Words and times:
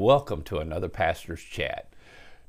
Welcome 0.00 0.44
to 0.44 0.56
another 0.56 0.88
Pastor's 0.88 1.42
Chat. 1.42 1.92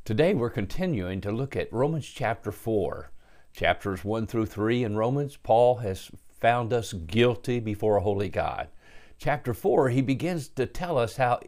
Today 0.06 0.34
we're 0.34 0.50
continuing 0.50 1.20
to 1.20 1.34
look 1.34 1.54
at 1.58 1.74
Romans 1.74 2.08
chapter 2.08 2.50
4. 2.50 3.12
Chapters 3.54 4.06
1 4.06 4.26
through 4.26 4.46
3 4.46 4.86
in 4.86 4.96
Romans, 4.96 5.36
Paul 5.36 5.76
has 5.80 6.10
found 6.40 6.72
us 6.72 6.94
guilty 6.94 7.60
before 7.60 7.98
a 7.98 8.02
holy 8.02 8.30
God. 8.30 8.70
Chapter 9.18 9.54
4, 9.54 9.90
he 9.90 10.02
begins 10.02 10.48
to 10.48 10.66
tell 10.66 10.98
us 10.98 11.18
how 11.18 11.42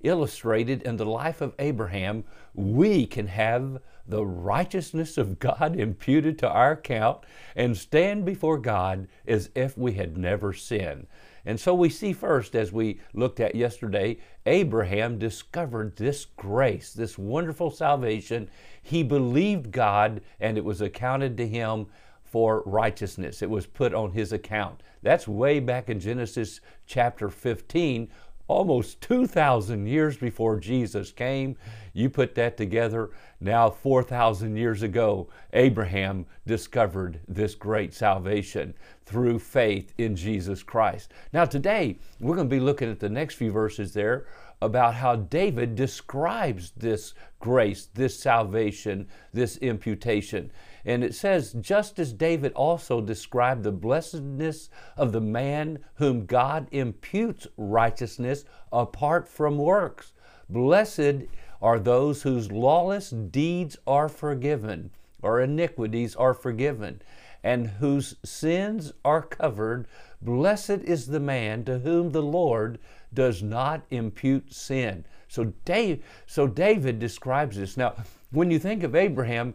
illustrated 0.00 0.80
in 0.82 0.96
the 0.96 1.04
life 1.04 1.42
of 1.42 1.54
Abraham, 1.58 2.24
we 2.54 3.04
can 3.04 3.26
have 3.26 3.82
the 4.06 4.24
righteousness 4.24 5.18
of 5.18 5.38
God 5.38 5.76
imputed 5.78 6.38
to 6.38 6.48
our 6.48 6.72
account 6.72 7.18
and 7.54 7.76
stand 7.76 8.24
before 8.24 8.56
God 8.56 9.08
as 9.26 9.50
if 9.54 9.76
we 9.76 9.92
had 9.92 10.16
never 10.16 10.54
sinned. 10.54 11.06
And 11.44 11.58
so 11.58 11.74
we 11.74 11.88
see 11.88 12.12
first, 12.12 12.54
as 12.54 12.72
we 12.72 13.00
looked 13.14 13.40
at 13.40 13.54
yesterday, 13.54 14.18
Abraham 14.46 15.18
discovered 15.18 15.96
this 15.96 16.24
grace, 16.24 16.92
this 16.92 17.16
wonderful 17.18 17.70
salvation. 17.70 18.50
He 18.82 19.02
believed 19.02 19.70
God, 19.70 20.20
and 20.38 20.58
it 20.58 20.64
was 20.64 20.80
accounted 20.80 21.36
to 21.38 21.48
him 21.48 21.86
for 22.24 22.62
righteousness. 22.64 23.42
It 23.42 23.50
was 23.50 23.66
put 23.66 23.92
on 23.92 24.12
his 24.12 24.32
account. 24.32 24.82
That's 25.02 25.26
way 25.26 25.60
back 25.60 25.88
in 25.88 25.98
Genesis 25.98 26.60
chapter 26.86 27.28
15, 27.28 28.08
almost 28.50 29.00
2,000 29.02 29.86
years 29.86 30.16
before 30.16 30.58
Jesus 30.58 31.12
came. 31.12 31.56
You 31.92 32.10
put 32.10 32.34
that 32.34 32.56
together, 32.56 33.10
now 33.40 33.70
4,000 33.70 34.56
years 34.56 34.82
ago, 34.82 35.28
Abraham 35.52 36.26
discovered 36.48 37.20
this 37.28 37.54
great 37.54 37.94
salvation 37.94 38.74
through 39.06 39.38
faith 39.38 39.94
in 39.98 40.16
Jesus 40.16 40.64
Christ. 40.64 41.12
Now, 41.32 41.44
today, 41.44 41.98
we're 42.18 42.34
going 42.34 42.48
to 42.48 42.56
be 42.56 42.60
looking 42.60 42.90
at 42.90 42.98
the 42.98 43.08
next 43.08 43.36
few 43.36 43.52
verses 43.52 43.94
there 43.94 44.26
about 44.60 44.94
how 44.94 45.14
David 45.14 45.76
describes 45.76 46.72
this 46.76 47.14
grace, 47.38 47.88
this 47.94 48.18
salvation, 48.18 49.06
this 49.32 49.58
imputation. 49.58 50.50
And 50.84 51.04
it 51.04 51.14
says, 51.14 51.52
just 51.60 51.98
as 51.98 52.12
David 52.12 52.52
also 52.54 53.00
described 53.00 53.62
the 53.62 53.72
blessedness 53.72 54.70
of 54.96 55.12
the 55.12 55.20
man 55.20 55.80
whom 55.94 56.26
God 56.26 56.68
imputes 56.70 57.46
righteousness 57.56 58.44
apart 58.72 59.28
from 59.28 59.58
works. 59.58 60.12
Blessed 60.48 61.26
are 61.62 61.78
those 61.78 62.22
whose 62.22 62.50
lawless 62.50 63.10
deeds 63.10 63.76
are 63.86 64.08
forgiven, 64.08 64.90
or 65.22 65.40
iniquities 65.40 66.16
are 66.16 66.34
forgiven, 66.34 67.02
and 67.44 67.66
whose 67.66 68.16
sins 68.24 68.92
are 69.04 69.22
covered. 69.22 69.86
Blessed 70.22 70.70
is 70.70 71.06
the 71.06 71.20
man 71.20 71.64
to 71.64 71.78
whom 71.78 72.10
the 72.10 72.22
Lord 72.22 72.78
does 73.12 73.42
not 73.42 73.82
impute 73.90 74.52
sin. 74.52 75.04
So 75.28 75.52
Dave, 75.64 76.02
so 76.26 76.46
David 76.46 76.98
describes 76.98 77.56
this. 77.56 77.76
Now, 77.76 77.94
when 78.30 78.50
you 78.50 78.58
think 78.58 78.82
of 78.82 78.94
Abraham, 78.94 79.54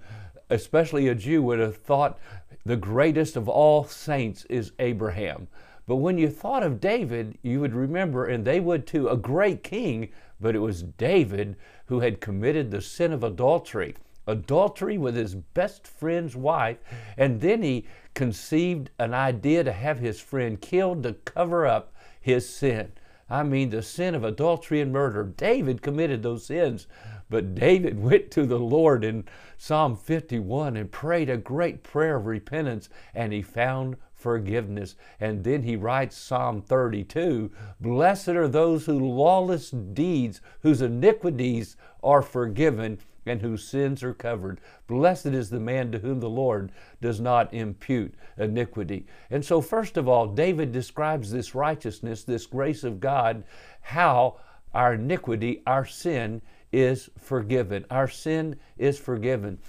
especially 0.49 1.07
a 1.07 1.15
Jew, 1.15 1.41
would 1.43 1.59
have 1.59 1.77
thought 1.77 2.19
the 2.65 2.75
greatest 2.75 3.35
of 3.35 3.47
all 3.47 3.83
saints 3.83 4.45
is 4.45 4.71
Abraham. 4.79 5.47
But 5.87 5.97
when 5.97 6.17
you 6.17 6.29
thought 6.29 6.63
of 6.63 6.81
David, 6.81 7.37
you 7.43 7.59
would 7.59 7.73
remember, 7.73 8.25
and 8.25 8.43
they 8.43 8.59
would 8.59 8.87
too, 8.87 9.07
a 9.07 9.17
great 9.17 9.63
king, 9.63 10.09
but 10.41 10.55
it 10.55 10.59
was 10.59 10.81
David 10.83 11.55
who 11.85 11.99
had 11.99 12.21
committed 12.21 12.71
the 12.71 12.81
sin 12.81 13.13
of 13.13 13.23
adultery. 13.23 13.95
Adultery 14.27 14.97
with 14.97 15.15
his 15.15 15.35
best 15.35 15.85
friend's 15.85 16.35
wife, 16.35 16.77
and 17.15 17.41
then 17.41 17.61
he 17.61 17.85
conceived 18.15 18.89
an 18.97 19.13
idea 19.13 19.63
to 19.63 19.71
have 19.71 19.99
his 19.99 20.19
friend 20.19 20.59
killed 20.59 21.03
to 21.03 21.13
cover 21.13 21.67
up 21.67 21.93
his 22.19 22.49
sin. 22.49 22.91
I 23.29 23.43
mean, 23.43 23.69
the 23.69 23.83
sin 23.83 24.15
of 24.15 24.23
adultery 24.23 24.81
and 24.81 24.91
murder. 24.91 25.23
David 25.23 25.83
committed 25.83 26.23
those 26.23 26.45
sins, 26.45 26.87
but 27.29 27.55
David 27.55 27.99
went 28.03 28.31
to 28.31 28.45
the 28.45 28.59
Lord 28.59 29.03
in 29.03 29.25
Psalm 29.57 29.95
51 29.95 30.77
and 30.77 30.91
prayed 30.91 31.29
a 31.29 31.37
great 31.37 31.83
prayer 31.83 32.17
of 32.17 32.25
repentance, 32.25 32.89
and 33.13 33.33
he 33.33 33.41
found 33.41 33.97
forgiveness. 34.13 34.95
And 35.19 35.43
then 35.43 35.63
he 35.63 35.75
writes 35.75 36.17
Psalm 36.17 36.61
32 36.61 37.51
Blessed 37.79 38.29
are 38.29 38.47
those 38.47 38.85
whose 38.85 39.01
lawless 39.01 39.69
deeds, 39.69 40.41
whose 40.61 40.81
iniquities 40.81 41.77
are 42.03 42.21
forgiven, 42.21 42.99
and 43.25 43.41
whose 43.41 43.63
sins 43.63 44.03
are 44.03 44.13
covered. 44.13 44.61
Blessed 44.87 45.27
is 45.27 45.49
the 45.49 45.59
man 45.59 45.91
to 45.91 45.99
whom 45.99 46.19
the 46.19 46.29
Lord 46.29 46.71
does 47.01 47.19
not 47.19 47.53
impute 47.53 48.13
iniquity. 48.37 49.05
And 49.29 49.43
so, 49.43 49.61
first 49.61 49.97
of 49.97 50.07
all, 50.07 50.27
David 50.27 50.71
describes 50.71 51.31
this 51.31 51.55
righteousness, 51.55 52.23
this 52.23 52.45
grace 52.45 52.83
of 52.83 52.99
God, 52.99 53.43
how 53.81 54.39
our 54.73 54.93
iniquity, 54.93 55.63
our 55.65 55.85
sin, 55.85 56.41
is 56.75 57.09
forgiven. 57.17 57.85
Our 57.89 58.09
sin 58.09 58.57
is 58.77 58.99
forgiven. 58.99 59.59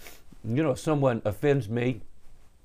You 0.44 0.62
know, 0.64 0.72
if 0.72 0.80
someone 0.80 1.22
offends 1.24 1.68
me 1.68 2.00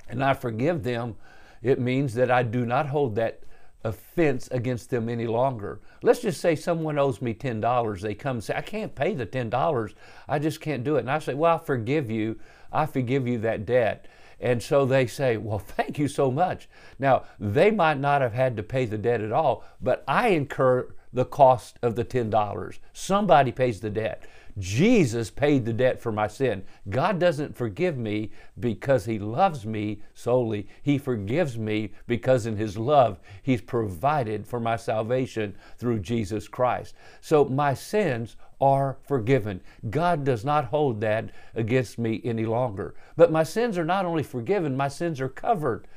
and 0.09 0.23
I 0.23 0.33
forgive 0.33 0.83
them, 0.83 1.15
it 1.61 1.79
means 1.79 2.15
that 2.15 2.31
I 2.31 2.41
do 2.41 2.65
not 2.65 2.87
hold 2.87 3.15
that 3.15 3.41
offense 3.83 4.47
against 4.51 4.89
them 4.89 5.09
any 5.09 5.27
longer. 5.27 5.79
Let's 6.01 6.21
just 6.21 6.41
say 6.41 6.55
someone 6.55 6.97
owes 6.97 7.21
me 7.21 7.35
$10. 7.35 8.01
They 8.01 8.15
come 8.15 8.37
and 8.37 8.43
say, 8.43 8.55
I 8.55 8.61
can't 8.61 8.95
pay 8.95 9.13
the 9.13 9.27
$10. 9.27 9.93
I 10.27 10.39
just 10.39 10.59
can't 10.59 10.83
do 10.83 10.95
it. 10.95 11.01
And 11.01 11.11
I 11.11 11.19
say, 11.19 11.35
Well, 11.35 11.55
I 11.55 11.63
forgive 11.63 12.09
you. 12.09 12.39
I 12.73 12.87
forgive 12.87 13.27
you 13.27 13.37
that 13.39 13.67
debt. 13.67 14.07
And 14.41 14.61
so 14.61 14.85
they 14.85 15.07
say, 15.07 15.37
Well, 15.37 15.59
thank 15.77 15.97
you 15.97 16.07
so 16.07 16.31
much. 16.31 16.67
Now, 16.99 17.23
they 17.39 17.71
might 17.71 17.99
not 17.99 18.21
have 18.21 18.33
had 18.33 18.57
to 18.57 18.63
pay 18.63 18.85
the 18.85 18.97
debt 18.97 19.21
at 19.21 19.31
all, 19.31 19.63
but 19.79 20.03
I 20.07 20.29
incur 20.29 20.93
the 21.13 21.25
cost 21.25 21.77
of 21.81 21.95
the 21.95 22.05
$10. 22.05 22.79
Somebody 22.93 23.51
pays 23.51 23.81
the 23.81 23.89
debt. 23.89 24.23
Jesus 24.57 25.29
paid 25.29 25.65
the 25.65 25.73
debt 25.73 26.01
for 26.01 26.11
my 26.11 26.27
sin. 26.27 26.63
God 26.89 27.19
doesn't 27.19 27.55
forgive 27.55 27.97
me 27.97 28.31
because 28.59 29.05
He 29.05 29.19
loves 29.19 29.65
me 29.65 30.01
solely. 30.13 30.67
He 30.81 30.97
forgives 30.97 31.57
me 31.57 31.91
because 32.07 32.45
in 32.45 32.57
His 32.57 32.77
love 32.77 33.19
He's 33.41 33.61
provided 33.61 34.47
for 34.47 34.59
my 34.59 34.75
salvation 34.75 35.55
through 35.77 35.99
Jesus 35.99 36.47
Christ. 36.47 36.95
So 37.21 37.45
my 37.45 37.73
sins 37.73 38.35
are 38.59 38.97
forgiven. 39.07 39.61
God 39.89 40.23
does 40.23 40.45
not 40.45 40.65
hold 40.65 41.01
that 41.01 41.31
against 41.55 41.97
me 41.97 42.21
any 42.23 42.45
longer. 42.45 42.93
But 43.15 43.31
my 43.31 43.43
sins 43.43 43.77
are 43.77 43.85
not 43.85 44.05
only 44.05 44.23
forgiven, 44.23 44.77
my 44.77 44.87
sins 44.87 45.19
are 45.19 45.29
covered. 45.29 45.87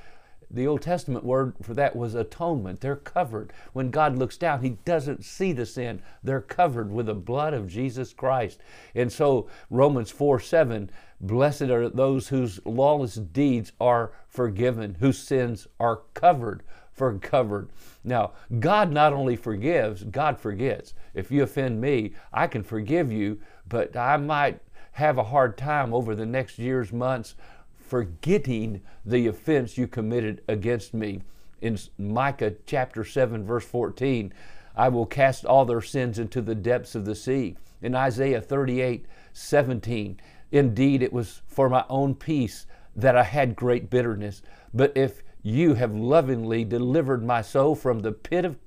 The 0.55 0.69
Old 0.69 0.83
Testament 0.83 1.25
word 1.25 1.55
for 1.63 1.75
that 1.75 1.97
was 1.97 2.15
atonement. 2.15 2.81
They're 2.81 2.95
covered. 2.95 3.53
When 3.73 3.91
God 3.91 4.17
looks 4.17 4.37
down, 4.37 4.63
He 4.63 4.79
doesn't 4.85 5.25
see 5.25 5.53
the 5.53 5.67
sin. 5.67 6.01
They're 6.23 6.41
covered 6.41 6.93
with 6.93 7.07
the 7.07 7.15
blood 7.15 7.55
of 7.55 7.67
Jesus 7.67 8.13
Christ. 8.13 8.61
And 8.95 9.13
so, 9.13 9.49
Romans 9.69 10.13
4 10.13 10.39
7, 10.39 10.91
blessed 11.21 11.63
are 11.63 11.89
those 11.89 12.29
whose 12.29 12.65
lawless 12.65 13.17
deeds 13.17 13.73
are 13.81 14.13
forgiven, 14.29 14.97
whose 15.01 15.19
sins 15.19 15.67
are 15.81 16.03
covered. 16.15 16.63
For 16.93 17.19
covered. 17.19 17.71
Now, 18.05 18.35
God 18.61 18.93
not 18.93 19.13
only 19.13 19.35
forgives, 19.35 20.05
God 20.05 20.39
forgets. 20.39 20.95
If 21.13 21.33
you 21.33 21.43
offend 21.43 21.81
me, 21.81 22.15
I 22.33 22.47
can 22.47 22.63
forgive 22.63 23.11
you, 23.11 23.41
but 23.69 23.97
I 23.97 24.17
might 24.17 24.61
have 24.93 25.19
a 25.19 25.25
hard 25.25 25.59
time 25.59 25.93
over 25.93 26.15
the 26.15 26.25
next 26.25 26.57
years, 26.57 26.93
months, 26.93 27.35
forgetting 27.95 28.81
the 29.07 29.29
offense 29.29 29.79
you 29.79 29.87
committed 29.87 30.43
against 30.49 30.93
me. 30.95 31.23
In 31.61 31.79
Micah 31.97 32.55
chapter 32.67 33.05
7, 33.05 33.47
verse 33.47 33.65
14, 33.65 34.35
I 34.75 34.89
will 34.89 35.07
cast 35.07 35.45
all 35.45 35.65
their 35.65 35.81
sins 35.81 36.19
into 36.19 36.43
the 36.43 36.57
depths 36.57 36.97
of 36.97 37.05
the 37.05 37.15
sea. 37.15 37.57
In 37.81 37.95
Isaiah 37.95 38.41
38, 38.41 39.07
17, 39.33 40.21
indeed 40.51 41.05
it 41.05 41.13
was 41.13 41.43
for 41.47 41.69
my 41.69 41.85
own 41.89 42.17
peace 42.17 42.67
that 42.97 43.17
I 43.17 43.23
had 43.23 43.55
great 43.55 43.91
bitterness. 43.91 44.43
But 44.75 44.91
if 44.97 45.23
you 45.45 45.75
have 45.75 45.95
lovingly 45.95 46.65
delivered 46.65 47.25
my 47.25 47.43
soul 47.43 47.77
from 47.77 48.01
the 48.01 48.11
pit 48.11 48.45
of 48.45 48.59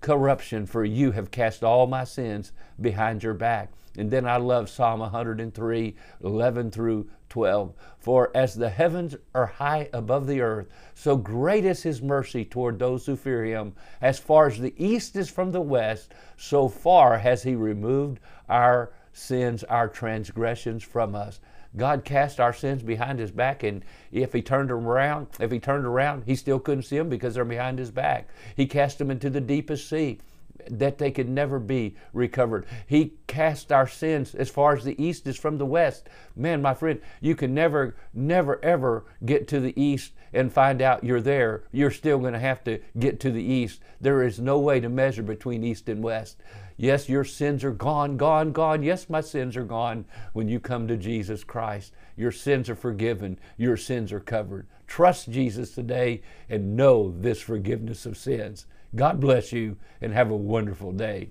corruption, 0.00 0.66
for 0.66 0.84
you 0.84 1.10
have 1.10 1.32
cast 1.32 1.64
all 1.64 1.88
my 1.88 2.04
sins 2.04 2.52
behind 2.80 3.24
your 3.24 3.34
back. 3.34 3.72
And 3.96 4.10
then 4.10 4.26
I 4.26 4.38
love 4.38 4.70
Psalm 4.70 5.00
103, 5.00 5.96
11 6.22 6.70
through 6.70 7.10
12. 7.28 7.74
For 7.98 8.30
as 8.34 8.54
the 8.54 8.70
heavens 8.70 9.16
are 9.34 9.46
high 9.46 9.88
above 9.92 10.26
the 10.26 10.40
earth, 10.40 10.68
so 10.94 11.16
great 11.16 11.64
is 11.64 11.82
his 11.82 12.02
mercy 12.02 12.44
toward 12.44 12.78
those 12.78 13.06
who 13.06 13.16
fear 13.16 13.44
him. 13.44 13.74
As 14.00 14.18
far 14.18 14.46
as 14.46 14.58
the 14.58 14.74
east 14.82 15.16
is 15.16 15.30
from 15.30 15.52
the 15.52 15.60
west, 15.60 16.12
so 16.36 16.68
far 16.68 17.18
has 17.18 17.42
he 17.42 17.54
removed 17.54 18.20
our 18.48 18.92
sins, 19.12 19.62
our 19.64 19.88
transgressions 19.88 20.82
from 20.82 21.14
us. 21.14 21.40
God 21.76 22.04
cast 22.04 22.38
our 22.38 22.52
sins 22.52 22.82
behind 22.82 23.18
his 23.18 23.30
back, 23.30 23.62
and 23.62 23.82
if 24.10 24.32
he 24.32 24.42
turned 24.42 24.68
them 24.68 24.86
around, 24.86 25.28
if 25.40 25.50
he 25.50 25.58
turned 25.58 25.86
around, 25.86 26.24
he 26.26 26.36
still 26.36 26.58
couldn't 26.58 26.82
see 26.82 26.98
them 26.98 27.08
because 27.08 27.34
they're 27.34 27.44
behind 27.44 27.78
his 27.78 27.90
back. 27.90 28.28
He 28.54 28.66
cast 28.66 28.98
them 28.98 29.10
into 29.10 29.30
the 29.30 29.40
deepest 29.40 29.88
sea 29.88 30.20
that 30.70 30.98
they 30.98 31.10
could 31.10 31.28
never 31.28 31.58
be 31.58 31.96
recovered. 32.12 32.66
He 32.86 33.14
cast 33.26 33.72
our 33.72 33.86
sins 33.86 34.34
as 34.34 34.50
far 34.50 34.76
as 34.76 34.84
the 34.84 35.02
east 35.02 35.26
is 35.26 35.38
from 35.38 35.58
the 35.58 35.66
west. 35.66 36.08
Man, 36.36 36.62
my 36.62 36.74
friend, 36.74 37.00
you 37.20 37.34
can 37.34 37.54
never, 37.54 37.96
never, 38.12 38.62
ever 38.64 39.04
get 39.24 39.48
to 39.48 39.60
the 39.60 39.80
east 39.80 40.12
and 40.32 40.52
find 40.52 40.80
out 40.80 41.04
you're 41.04 41.20
there. 41.20 41.64
You're 41.72 41.90
still 41.90 42.18
going 42.18 42.32
to 42.32 42.38
have 42.38 42.64
to 42.64 42.80
get 42.98 43.20
to 43.20 43.30
the 43.30 43.42
east. 43.42 43.80
There 44.00 44.22
is 44.22 44.40
no 44.40 44.58
way 44.58 44.80
to 44.80 44.88
measure 44.88 45.22
between 45.22 45.64
east 45.64 45.88
and 45.88 46.02
west. 46.02 46.38
Yes, 46.76 47.08
your 47.08 47.24
sins 47.24 47.64
are 47.64 47.72
gone, 47.72 48.16
gone, 48.16 48.52
gone. 48.52 48.82
Yes, 48.82 49.10
my 49.10 49.20
sins 49.20 49.56
are 49.56 49.64
gone 49.64 50.04
when 50.32 50.48
you 50.48 50.58
come 50.58 50.88
to 50.88 50.96
Jesus 50.96 51.44
Christ. 51.44 51.92
Your 52.16 52.32
sins 52.32 52.68
are 52.68 52.74
forgiven, 52.74 53.38
your 53.56 53.76
sins 53.76 54.12
are 54.12 54.20
covered. 54.20 54.66
Trust 54.86 55.30
Jesus 55.30 55.74
today 55.74 56.22
and 56.48 56.76
know 56.76 57.14
this 57.18 57.40
forgiveness 57.40 58.04
of 58.04 58.16
sins. 58.16 58.66
God 58.94 59.20
bless 59.20 59.52
you 59.52 59.76
and 60.00 60.12
have 60.12 60.30
a 60.30 60.36
wonderful 60.36 60.92
day. 60.92 61.30